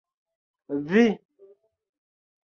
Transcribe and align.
Vi!!! 0.87 1.03